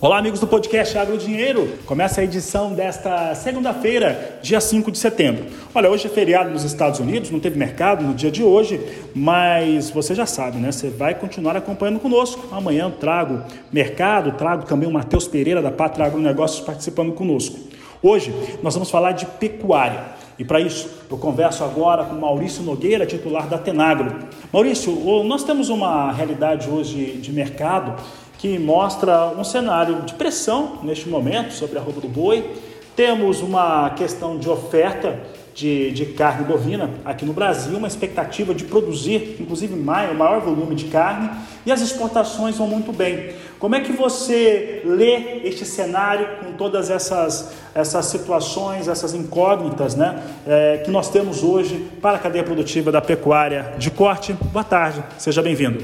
[0.00, 1.76] Olá, amigos do podcast Agro Dinheiro.
[1.84, 5.46] Começa a edição desta segunda-feira, dia 5 de setembro.
[5.74, 8.80] Olha, hoje é feriado nos Estados Unidos, não teve mercado no dia de hoje,
[9.12, 10.70] mas você já sabe, né?
[10.70, 12.46] Você vai continuar acompanhando conosco.
[12.54, 13.42] Amanhã eu trago
[13.72, 17.58] mercado, trago também o Matheus Pereira da Pátria Agronegócios participando conosco.
[18.00, 20.16] Hoje nós vamos falar de pecuária.
[20.38, 24.14] E para isso, eu converso agora com Maurício Nogueira, titular da Tenagro.
[24.52, 24.92] Maurício,
[25.24, 28.00] nós temos uma realidade hoje de mercado
[28.38, 32.48] que mostra um cenário de pressão neste momento sobre a roupa do boi.
[32.94, 35.20] Temos uma questão de oferta
[35.54, 40.40] de, de, carne bovina aqui no Brasil, uma expectativa de produzir, inclusive, mais, o maior
[40.40, 41.30] volume de carne,
[41.66, 43.30] e as exportações vão muito bem.
[43.58, 50.22] Como é que você lê este cenário com todas essas, essas situações, essas incógnitas né,
[50.46, 54.32] é, que nós temos hoje para a cadeia produtiva da pecuária de corte?
[54.32, 55.82] Boa tarde, seja bem-vindo.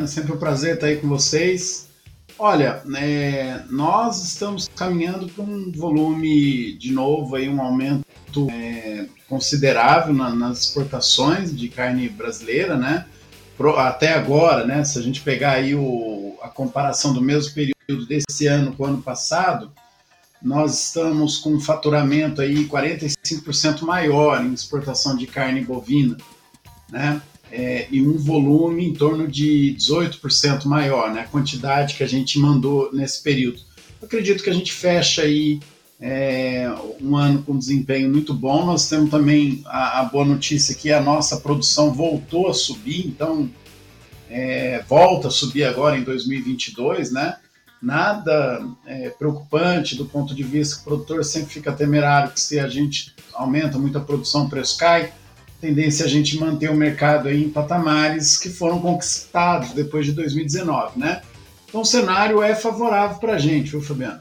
[0.00, 1.88] É sempre um prazer estar aí com vocês.
[2.38, 8.06] Olha, é, nós estamos caminhando para um volume, de novo, aí, um aumento
[8.50, 13.04] é, considerável na, nas exportações de carne brasileira, né?
[13.58, 14.82] Pro, até agora, né?
[14.84, 18.86] Se a gente pegar aí o, a comparação do mesmo período desse ano com o
[18.86, 19.70] ano passado,
[20.40, 26.16] nós estamos com um faturamento aí 45% maior em exportação de carne bovina,
[26.90, 27.20] né?
[27.50, 32.38] É, e um volume em torno de 18% maior, né, a quantidade que a gente
[32.38, 33.60] mandou nesse período.
[34.00, 35.60] Eu acredito que a gente fecha aí
[36.00, 38.64] é, um ano com desempenho muito bom.
[38.64, 43.50] Nós temos também a, a, boa notícia que a nossa produção voltou a subir, então
[44.30, 47.36] é, volta a subir agora em 2022, né?
[47.82, 52.58] Nada é, preocupante do ponto de vista que o produtor sempre fica temerário que se
[52.58, 55.12] a gente aumenta muito a produção, o preço cai
[55.60, 61.20] tendência a gente manter o mercado em patamares que foram conquistados depois de 2019, né?
[61.68, 64.18] Então o cenário é favorável para a gente, viu, Fabiano?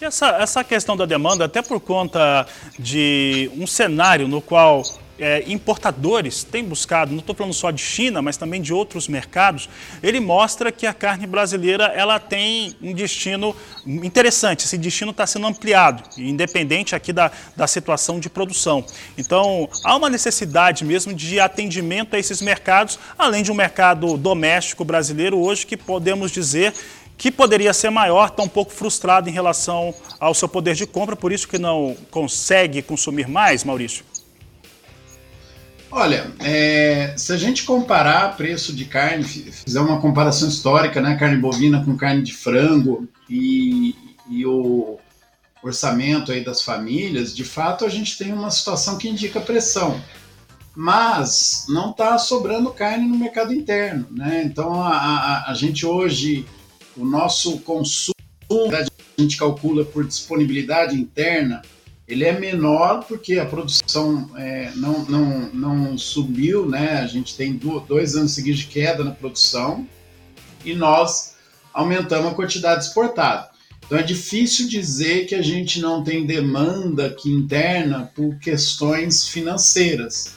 [0.00, 2.46] E essa, essa questão da demanda, até por conta
[2.78, 4.82] de um cenário no qual
[5.18, 9.68] é, importadores têm buscado, não estou falando só de China, mas também de outros mercados,
[10.02, 13.54] ele mostra que a carne brasileira ela tem um destino
[13.86, 14.64] interessante.
[14.64, 18.84] Esse destino está sendo ampliado, independente aqui da, da situação de produção.
[19.16, 24.84] Então, há uma necessidade mesmo de atendimento a esses mercados, além de um mercado doméstico
[24.84, 26.72] brasileiro hoje que podemos dizer
[27.16, 31.16] que poderia ser maior, está um pouco frustrado em relação ao seu poder de compra,
[31.16, 34.04] por isso que não consegue consumir mais, Maurício?
[35.90, 41.38] Olha, é, se a gente comparar preço de carne, fizer uma comparação histórica, né, carne
[41.38, 43.94] bovina com carne de frango e,
[44.30, 44.98] e o
[45.62, 50.00] orçamento aí das famílias, de fato a gente tem uma situação que indica pressão,
[50.76, 54.42] mas não está sobrando carne no mercado interno, né?
[54.44, 56.46] Então a, a, a gente hoje,
[56.96, 58.14] o nosso consumo,
[58.50, 61.62] a gente calcula por disponibilidade interna,
[62.08, 67.00] ele é menor porque a produção é, não, não, não subiu, né?
[67.00, 69.86] A gente tem dois anos seguidos de queda na produção
[70.64, 71.34] e nós
[71.72, 73.50] aumentamos a quantidade exportada.
[73.84, 80.32] Então é difícil dizer que a gente não tem demanda aqui interna por questões financeiras,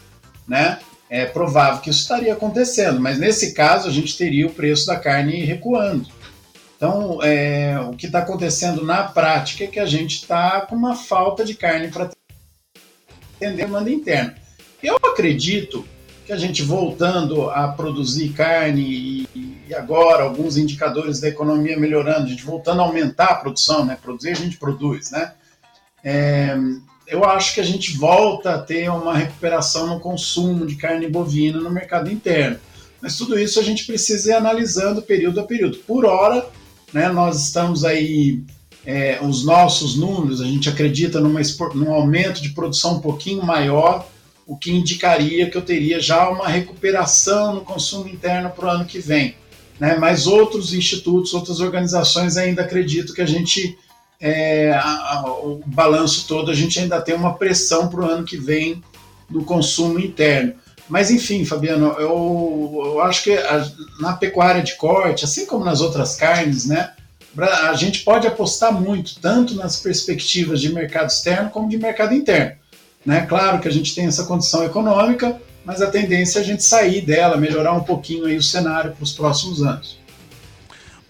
[0.45, 0.79] né?
[1.09, 4.97] É provável que isso estaria acontecendo, mas nesse caso a gente teria o preço da
[4.97, 6.07] carne recuando.
[6.81, 10.95] Então, é, o que está acontecendo na prática é que a gente está com uma
[10.95, 14.35] falta de carne para atender a demanda interna.
[14.81, 15.87] Eu acredito
[16.25, 19.27] que a gente voltando a produzir carne e,
[19.69, 23.95] e, agora alguns indicadores da economia melhorando, a gente voltando a aumentar a produção, né?
[24.01, 25.33] Produzir a gente produz, né?
[26.03, 26.57] É,
[27.05, 31.59] eu acho que a gente volta a ter uma recuperação no consumo de carne bovina
[31.59, 32.59] no mercado interno.
[32.99, 35.77] Mas tudo isso a gente precisa ir analisando período a período.
[35.77, 36.43] Por hora,
[36.93, 37.09] né?
[37.09, 38.41] Nós estamos aí,
[38.85, 41.39] é, os nossos números, a gente acredita numa,
[41.73, 44.07] num aumento de produção um pouquinho maior,
[44.45, 48.85] o que indicaria que eu teria já uma recuperação no consumo interno para o ano
[48.85, 49.35] que vem.
[49.79, 49.95] Né?
[49.97, 53.77] Mas outros institutos, outras organizações ainda acreditam que a gente,
[54.19, 58.25] é, a, a, o balanço todo, a gente ainda tem uma pressão para o ano
[58.25, 58.83] que vem
[59.29, 60.53] no consumo interno.
[60.91, 63.65] Mas enfim, Fabiano, eu, eu acho que a,
[64.01, 66.91] na pecuária de corte, assim como nas outras carnes, né,
[67.37, 72.57] a gente pode apostar muito, tanto nas perspectivas de mercado externo como de mercado interno.
[73.05, 73.21] Né?
[73.21, 76.99] Claro que a gente tem essa condição econômica, mas a tendência é a gente sair
[76.99, 79.97] dela, melhorar um pouquinho aí o cenário para os próximos anos.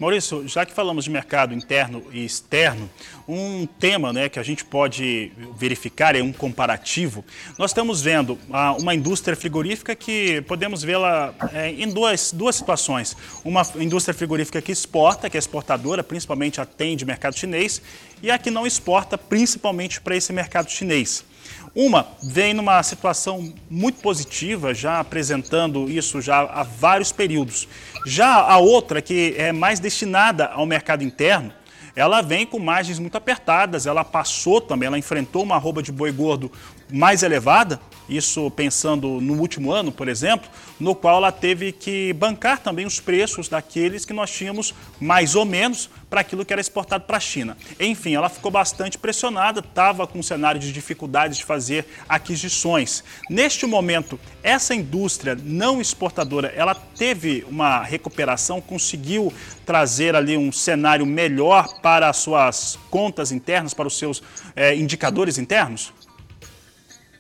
[0.02, 2.90] Maurício, já que falamos de mercado interno e externo,
[3.28, 7.24] um tema né, que a gente pode verificar é um comparativo.
[7.56, 13.16] Nós estamos vendo ah, uma indústria frigorífica que podemos vê-la é, em duas, duas situações.
[13.46, 17.80] Uma indústria frigorífica que exporta, que é exportadora, principalmente atende mercado chinês,
[18.24, 21.24] e a que não exporta, principalmente para esse mercado chinês.
[21.74, 27.68] Uma vem numa situação muito positiva, já apresentando isso já há vários períodos.
[28.06, 31.54] Já a outra, que é mais destinada ao mercado interno,
[31.96, 36.12] ela vem com margens muito apertadas, ela passou também, ela enfrentou uma arroba de boi
[36.12, 36.52] gordo
[36.90, 40.50] mais elevada, isso pensando no último ano, por exemplo,
[40.80, 45.46] no qual ela teve que bancar também os preços daqueles que nós tínhamos mais ou
[45.46, 47.56] menos para aquilo que era exportado para a China.
[47.80, 53.02] Enfim, ela ficou bastante pressionada, estava com um cenário de dificuldades de fazer aquisições.
[53.30, 59.32] Neste momento, essa indústria não exportadora, ela teve uma recuperação, conseguiu
[59.66, 64.22] trazer ali um cenário melhor para as suas contas internas, para os seus
[64.54, 65.94] é, indicadores internos?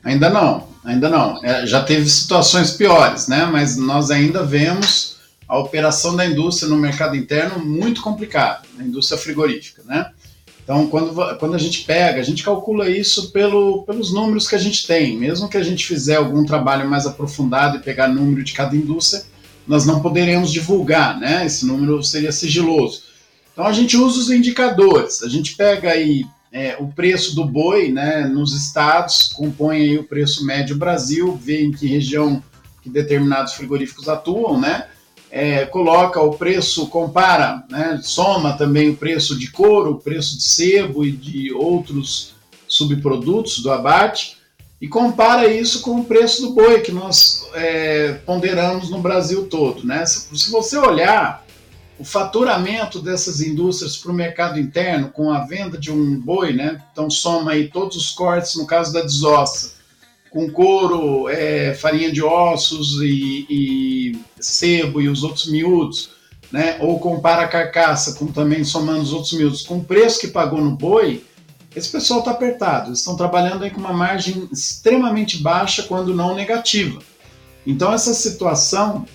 [0.03, 1.41] Ainda não, ainda não.
[1.45, 3.45] É, já teve situações piores, né?
[3.45, 5.20] Mas nós ainda vemos
[5.51, 10.09] a operação da indústria no mercado interno muito complicada, a indústria frigorífica, né?
[10.63, 14.57] Então, quando, quando a gente pega, a gente calcula isso pelo, pelos números que a
[14.57, 15.17] gente tem.
[15.17, 19.25] Mesmo que a gente fizer algum trabalho mais aprofundado e pegar número de cada indústria,
[19.67, 21.45] nós não poderemos divulgar, né?
[21.45, 23.03] Esse número seria sigiloso.
[23.51, 25.21] Então, a gente usa os indicadores.
[25.21, 30.05] A gente pega aí é, o preço do boi né, nos estados, compõe aí o
[30.05, 32.41] preço médio Brasil, vê em que região
[32.81, 34.87] que determinados frigoríficos atuam, né?
[35.31, 40.43] É, coloca o preço, compara, né, soma também o preço de couro, o preço de
[40.43, 42.33] sebo e de outros
[42.67, 44.37] subprodutos do abate
[44.81, 49.85] e compara isso com o preço do boi que nós é, ponderamos no Brasil todo.
[49.85, 50.05] Né?
[50.05, 51.45] Se, se você olhar
[52.01, 56.81] o faturamento dessas indústrias para o mercado interno, com a venda de um boi, né?
[56.91, 59.73] Então soma aí todos os cortes, no caso da desossa,
[60.31, 66.11] com couro, é, farinha de ossos e, e, sebo e os outros miúdos,
[66.51, 66.77] né?
[66.79, 70.61] Ou compara a carcaça, com também somando os outros miúdos, com o preço que pagou
[70.61, 71.23] no boi,
[71.75, 72.89] esse pessoal está apertado.
[72.89, 77.01] Eles estão trabalhando aí com uma margem extremamente baixa, quando não negativa.
[77.65, 79.05] Então essa situação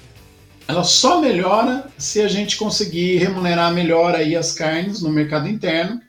[0.69, 6.01] ela só melhora se a gente conseguir remunerar melhor aí as carnes no mercado interno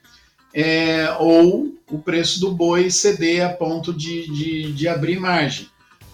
[0.53, 5.67] é, ou o preço do boi ceder a ponto de, de, de abrir margem.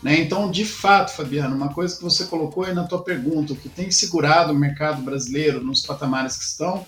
[0.03, 0.19] Né?
[0.19, 3.69] Então, de fato, Fabiano, uma coisa que você colocou aí na tua pergunta, o que
[3.69, 6.85] tem segurado o mercado brasileiro nos patamares que estão,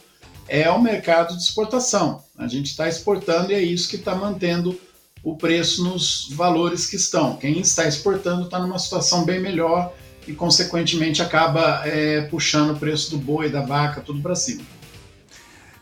[0.48, 2.22] é o mercado de exportação.
[2.38, 4.80] A gente está exportando e é isso que está mantendo
[5.24, 7.38] o preço nos valores que estão.
[7.38, 9.94] Quem está exportando está numa situação bem melhor
[10.28, 14.62] e, consequentemente, acaba é, puxando o preço do boi, da vaca, tudo para cima.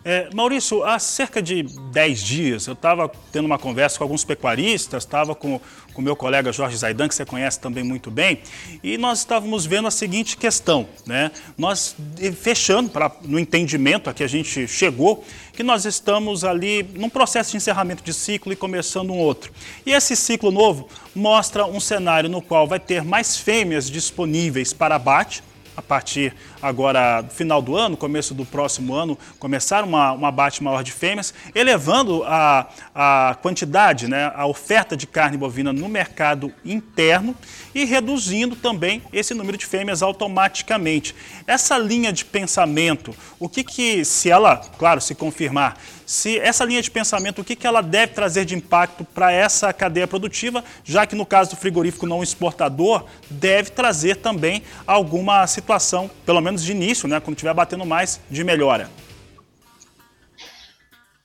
[0.05, 5.03] É, Maurício, há cerca de 10 dias eu estava tendo uma conversa com alguns pecuaristas,
[5.03, 5.61] estava com
[5.95, 8.39] o meu colega Jorge Zaidan, que você conhece também muito bem,
[8.83, 11.31] e nós estávamos vendo a seguinte questão, né?
[11.57, 11.95] Nós
[12.35, 15.23] fechando pra, no entendimento a que a gente chegou,
[15.53, 19.53] que nós estamos ali num processo de encerramento de ciclo e começando um outro.
[19.85, 24.95] E esse ciclo novo mostra um cenário no qual vai ter mais fêmeas disponíveis para
[24.95, 25.43] abate,
[25.75, 30.63] a partir agora do final do ano, começo do próximo ano, começar uma, um abate
[30.63, 36.53] maior de fêmeas, elevando a, a quantidade, né, a oferta de carne bovina no mercado
[36.63, 37.35] interno
[37.73, 41.15] e reduzindo também esse número de fêmeas automaticamente.
[41.47, 45.77] Essa linha de pensamento, o que que, se ela, claro, se confirmar,
[46.13, 49.73] se essa linha de pensamento, o que, que ela deve trazer de impacto para essa
[49.73, 56.09] cadeia produtiva, já que no caso do frigorífico não exportador, deve trazer também alguma situação,
[56.23, 58.91] pelo menos de início, né, quando estiver batendo mais, de melhora.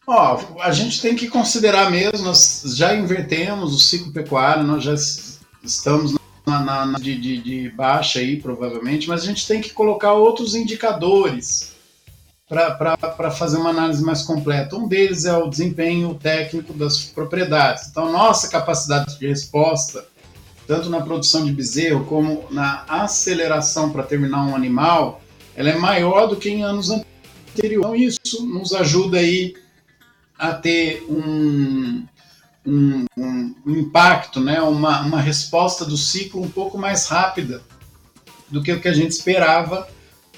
[0.07, 4.95] Ó, a gente tem que considerar mesmo, nós já invertemos o ciclo pecuário, nós já
[5.63, 6.15] estamos
[6.47, 10.15] na, na, na de, de, de baixa aí, provavelmente, mas a gente tem que colocar
[10.15, 11.77] outros indicadores
[12.49, 14.75] para fazer uma análise mais completa.
[14.75, 17.89] Um deles é o desempenho técnico das propriedades.
[17.89, 20.07] Então, nossa capacidade de resposta,
[20.67, 25.21] tanto na produção de bezerro como na aceleração para terminar um animal,
[25.55, 27.79] ela é maior do que em anos anteriores.
[27.79, 29.55] Então, isso nos ajuda aí
[30.39, 32.07] a ter um,
[32.65, 34.63] um, um impacto, né?
[34.63, 37.63] uma, uma resposta do ciclo um pouco mais rápida
[38.49, 39.87] do que o que a gente esperava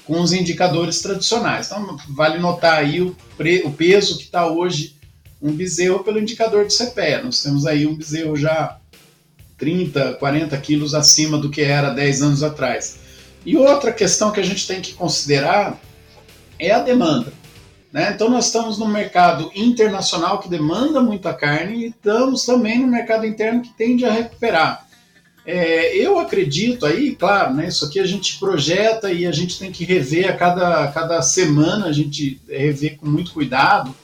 [0.05, 1.67] com os indicadores tradicionais.
[1.67, 4.95] Então, vale notar aí o, pre, o peso que está hoje
[5.41, 7.23] um bezerro pelo indicador de CPE.
[7.23, 8.77] Nós temos aí um bezerro já
[9.57, 12.99] 30, 40 quilos acima do que era 10 anos atrás.
[13.45, 15.79] E outra questão que a gente tem que considerar
[16.59, 17.33] é a demanda.
[17.91, 18.11] Né?
[18.13, 23.25] Então nós estamos no mercado internacional que demanda muita carne e estamos também no mercado
[23.25, 24.87] interno que tende a recuperar.
[25.45, 29.71] É, eu acredito aí, claro, né, isso aqui a gente projeta e a gente tem
[29.71, 33.95] que rever a cada, a cada semana, a gente rever com muito cuidado,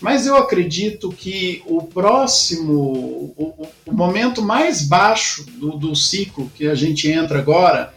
[0.00, 6.66] mas eu acredito que o próximo, o, o momento mais baixo do, do, ciclo que
[6.66, 7.94] a gente entra agora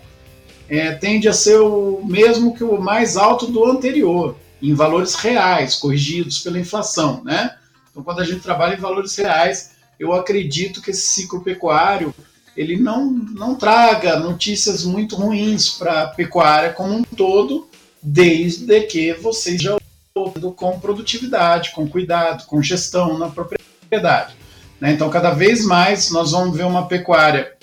[0.70, 5.76] é, tende a ser o mesmo que o mais alto do anterior, em valores reais,
[5.76, 7.24] corrigidos pela inflação.
[7.24, 7.56] Né?
[7.90, 12.14] Então, quando a gente trabalha em valores reais, eu acredito que esse ciclo pecuário
[12.56, 17.68] ele não, não traga notícias muito ruins para a pecuária como um todo,
[18.02, 19.78] desde que você já
[20.56, 24.34] com produtividade, com cuidado, com gestão na propriedade.
[24.80, 24.94] Né?
[24.94, 27.54] Então, cada vez mais nós vamos ver uma pecuária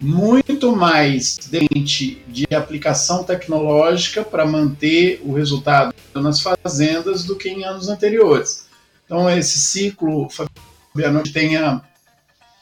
[0.00, 7.64] muito mais dente de aplicação tecnológica para manter o resultado nas fazendas do que em
[7.64, 8.66] anos anteriores.
[9.04, 11.82] Então, esse ciclo, Fabiano, tenha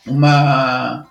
[0.07, 1.07] uma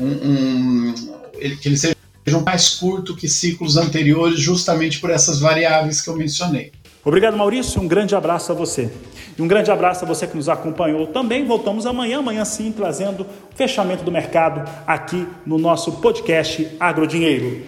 [0.00, 0.94] um, um
[1.34, 1.96] ele, que ele seja
[2.44, 6.72] mais curto que ciclos anteriores, justamente por essas variáveis que eu mencionei.
[7.04, 7.80] Obrigado, Maurício.
[7.80, 8.90] Um grande abraço a você.
[9.36, 11.06] E um grande abraço a você que nos acompanhou.
[11.06, 17.64] Também voltamos amanhã, amanhã sim, trazendo o fechamento do mercado aqui no nosso podcast Agrodinheiro.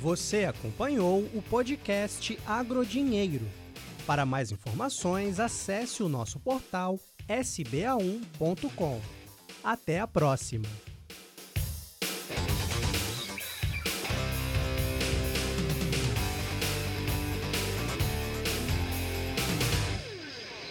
[0.00, 3.46] Você acompanhou o podcast Agrodinheiro.
[4.06, 6.98] Para mais informações, acesse o nosso portal
[7.28, 9.21] sba1.com.
[9.62, 10.66] Até a próxima!